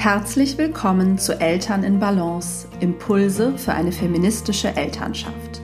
[0.00, 5.60] Herzlich willkommen zu Eltern in Balance, Impulse für eine feministische Elternschaft.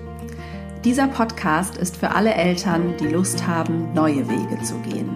[0.85, 5.09] Dieser Podcast ist für alle Eltern, die Lust haben, neue Wege zu gehen.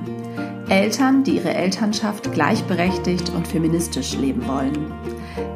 [0.71, 4.91] Eltern, die ihre Elternschaft gleichberechtigt und feministisch leben wollen.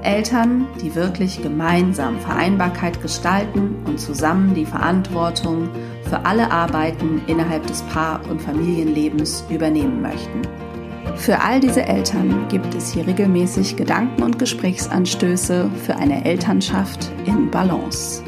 [0.02, 5.70] Eltern, die wirklich gemeinsam Vereinbarkeit gestalten und zusammen die Verantwortung
[6.06, 10.42] für alle Arbeiten innerhalb des Paar- und Familienlebens übernehmen möchten.
[11.16, 17.50] Für all diese Eltern gibt es hier regelmäßig Gedanken und Gesprächsanstöße für eine Elternschaft in
[17.50, 18.22] Balance.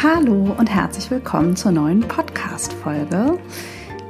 [0.00, 3.38] Hallo und herzlich willkommen zur neuen Podcast-Folge,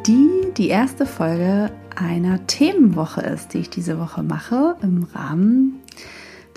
[0.06, 5.80] die die erste Folge einer Themenwoche ist, die ich diese Woche mache im Rahmen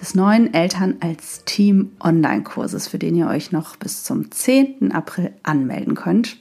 [0.02, 4.91] des neuen Eltern als Team Online-Kurses, für den ihr euch noch bis zum 10.
[4.91, 6.38] April anmelden könnt.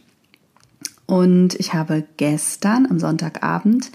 [1.11, 3.91] Und ich habe gestern am Sonntagabend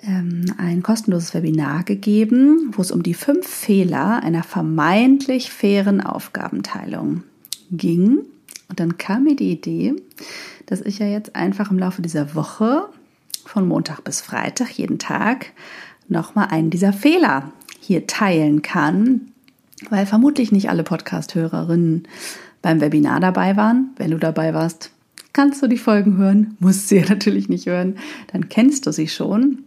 [0.00, 7.24] ähm, ein kostenloses Webinar gegeben, wo es um die fünf Fehler einer vermeintlich fairen Aufgabenteilung
[7.72, 8.18] ging.
[8.68, 9.96] Und dann kam mir die Idee,
[10.66, 12.84] dass ich ja jetzt einfach im Laufe dieser Woche
[13.44, 15.46] von Montag bis Freitag jeden Tag
[16.06, 17.50] nochmal einen dieser Fehler
[17.80, 19.32] hier teilen kann,
[19.90, 22.06] weil vermutlich nicht alle Podcast-Hörerinnen
[22.62, 23.90] beim Webinar dabei waren.
[23.96, 24.93] Wenn du dabei warst,
[25.34, 27.98] kannst du die Folgen hören, musst sie ja natürlich nicht hören,
[28.32, 29.64] dann kennst du sie schon.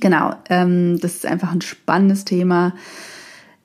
[0.00, 2.74] Genau, ähm, das ist einfach ein spannendes Thema,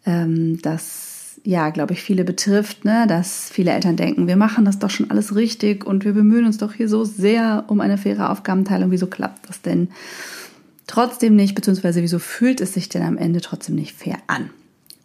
[0.06, 1.10] ähm, das
[1.44, 3.06] ja, glaube ich, viele betrifft, ne?
[3.08, 6.58] dass viele Eltern denken, wir machen das doch schon alles richtig und wir bemühen uns
[6.58, 8.92] doch hier so sehr um eine faire Aufgabenteilung.
[8.92, 9.90] Wieso klappt das denn
[10.86, 14.50] trotzdem nicht, beziehungsweise wieso fühlt es sich denn am Ende trotzdem nicht fair an?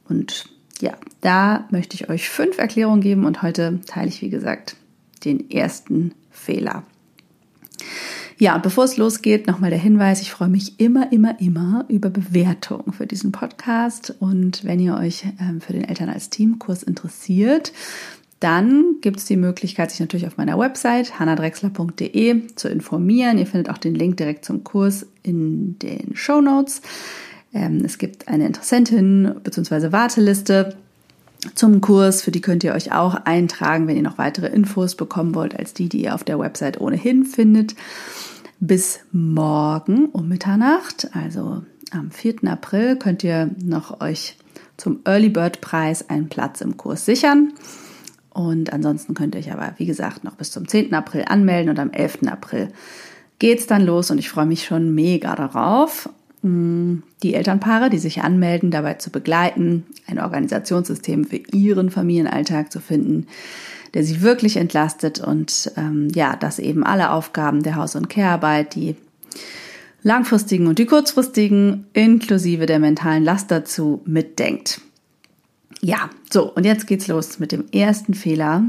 [0.08, 0.46] Und
[0.80, 4.76] ja, da möchte ich euch fünf Erklärungen geben und heute teile ich, wie gesagt,
[5.24, 6.84] den ersten Fehler.
[8.36, 12.92] Ja, bevor es losgeht, nochmal der Hinweis, ich freue mich immer, immer, immer über Bewertungen
[12.92, 14.14] für diesen Podcast.
[14.18, 17.72] Und wenn ihr euch ähm, für den Eltern als Teamkurs interessiert,
[18.40, 23.38] dann gibt es die Möglichkeit, sich natürlich auf meiner Website hannadrexler.de zu informieren.
[23.38, 26.82] Ihr findet auch den Link direkt zum Kurs in den Show Notes.
[27.54, 29.92] Ähm, es gibt eine Interessentin bzw.
[29.92, 30.76] Warteliste
[31.54, 32.22] zum Kurs.
[32.22, 35.74] Für die könnt ihr euch auch eintragen, wenn ihr noch weitere Infos bekommen wollt, als
[35.74, 37.74] die, die ihr auf der Website ohnehin findet.
[38.60, 42.44] Bis morgen um Mitternacht, also am 4.
[42.46, 44.36] April, könnt ihr noch euch
[44.76, 47.52] zum Early Bird Preis einen Platz im Kurs sichern.
[48.30, 50.92] Und ansonsten könnt ihr euch aber, wie gesagt, noch bis zum 10.
[50.94, 52.20] April anmelden und am 11.
[52.26, 52.68] April
[53.38, 56.08] geht's dann los und ich freue mich schon mega darauf
[56.44, 63.28] die Elternpaare, die sich anmelden, dabei zu begleiten, ein Organisationssystem für ihren Familienalltag zu finden,
[63.94, 68.74] der sie wirklich entlastet und ähm, ja, dass eben alle Aufgaben der Haus- und Care-Arbeit,
[68.74, 68.94] die
[70.02, 74.82] langfristigen und die kurzfristigen, inklusive der mentalen Last dazu mitdenkt.
[75.80, 78.64] Ja, so, und jetzt geht's los mit dem ersten Fehler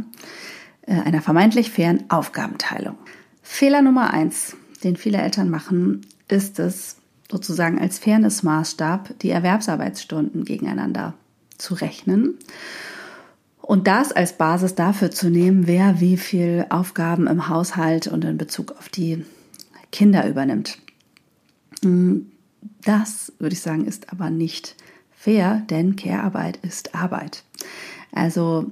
[0.83, 2.97] äh, einer vermeintlich fairen Aufgabenteilung.
[3.41, 6.97] Fehler Nummer eins, den viele Eltern machen, ist es,
[7.35, 11.15] sozusagen als Fairness-Maßstab die Erwerbsarbeitsstunden gegeneinander
[11.57, 12.35] zu rechnen
[13.61, 18.37] und das als Basis dafür zu nehmen, wer wie viel Aufgaben im Haushalt und in
[18.37, 19.25] Bezug auf die
[19.91, 20.77] Kinder übernimmt.
[22.85, 24.75] Das, würde ich sagen, ist aber nicht
[25.11, 27.43] fair, denn Care-Arbeit ist Arbeit.
[28.13, 28.71] Also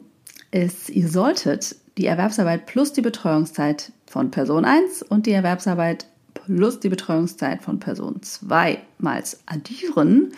[0.52, 6.06] es, ihr solltet die Erwerbsarbeit plus die Betreuungszeit von Person 1 und die Erwerbsarbeit
[6.46, 10.34] plus die Betreuungszeit von Person 2 mal addieren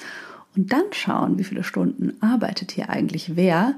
[0.55, 3.75] und dann schauen, wie viele Stunden arbeitet hier eigentlich wer.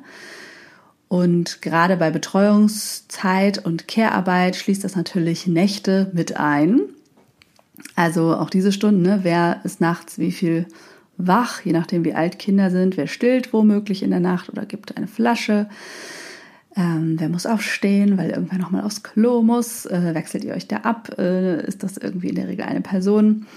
[1.08, 6.82] Und gerade bei Betreuungszeit und Care-Arbeit schließt das natürlich Nächte mit ein.
[7.96, 9.20] Also auch diese Stunden, ne?
[9.24, 10.66] wer ist nachts wie viel
[11.18, 14.98] wach, je nachdem wie alt Kinder sind, wer stillt womöglich in der Nacht oder gibt
[14.98, 15.68] eine Flasche.
[16.78, 19.88] Ähm, wer muss aufstehen, weil irgendwer nochmal aufs Klo muss?
[19.88, 21.18] Äh, wechselt ihr euch da ab?
[21.18, 23.48] Äh, ist das irgendwie in der Regel eine Person?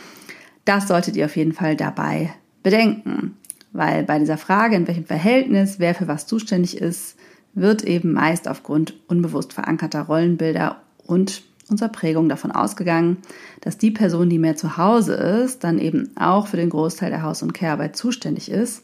[0.64, 3.36] Das solltet ihr auf jeden Fall dabei bedenken,
[3.72, 7.16] weil bei dieser Frage, in welchem Verhältnis wer für was zuständig ist,
[7.52, 13.18] wird eben meist aufgrund unbewusst verankerter Rollenbilder und unserer Prägung davon ausgegangen,
[13.60, 17.22] dass die Person, die mehr zu Hause ist, dann eben auch für den Großteil der
[17.22, 18.82] Haus- und Care-Arbeit zuständig ist,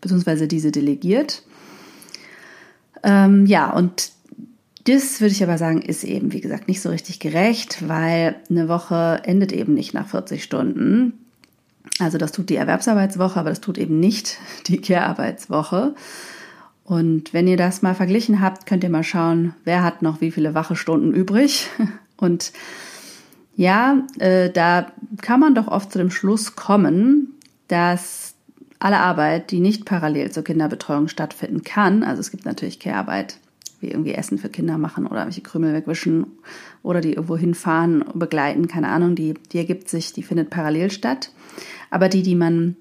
[0.00, 1.42] beziehungsweise diese delegiert
[3.02, 4.12] ähm, ja, und
[4.84, 8.68] das würde ich aber sagen, ist eben, wie gesagt, nicht so richtig gerecht, weil eine
[8.68, 11.12] Woche endet eben nicht nach 40 Stunden.
[11.98, 15.94] Also das tut die Erwerbsarbeitswoche, aber das tut eben nicht die Care-Arbeitswoche.
[16.84, 20.30] Und wenn ihr das mal verglichen habt, könnt ihr mal schauen, wer hat noch wie
[20.30, 21.68] viele wache Stunden übrig.
[22.16, 22.52] Und
[23.56, 24.90] ja, äh, da
[25.20, 27.34] kann man doch oft zu dem Schluss kommen,
[27.66, 28.34] dass
[28.78, 33.38] alle Arbeit, die nicht parallel zur Kinderbetreuung stattfinden kann, also es gibt natürlich Care-Arbeit,
[33.80, 36.26] wie irgendwie Essen für Kinder machen oder welche Krümel wegwischen
[36.82, 41.30] oder die irgendwo hinfahren, begleiten, keine Ahnung, die, die ergibt sich, die findet parallel statt.
[41.90, 42.76] Aber die, die man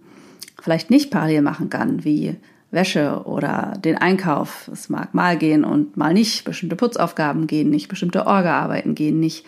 [0.61, 2.35] vielleicht nicht parallel machen kann, wie
[2.71, 7.87] Wäsche oder den Einkauf, es mag mal gehen und mal nicht, bestimmte Putzaufgaben gehen nicht,
[7.87, 9.45] bestimmte Orga-Arbeiten gehen nicht,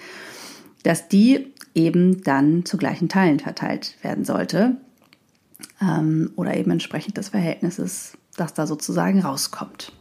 [0.83, 4.77] dass die eben dann zu gleichen Teilen verteilt werden sollte
[5.81, 9.91] ähm, oder eben entsprechend des Verhältnisses, das da sozusagen rauskommt.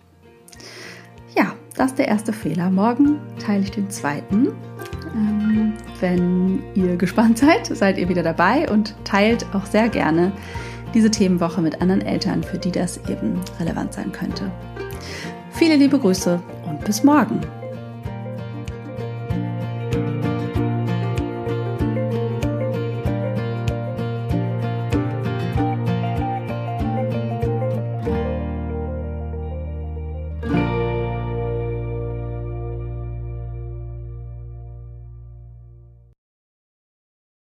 [1.36, 2.70] Ja, das ist der erste Fehler.
[2.70, 4.48] Morgen teile ich den zweiten.
[5.14, 10.32] Ähm, wenn ihr gespannt seid, seid ihr wieder dabei und teilt auch sehr gerne
[10.94, 14.50] diese Themenwoche mit anderen Eltern, für die das eben relevant sein könnte.
[15.50, 17.40] Viele liebe Grüße und bis morgen.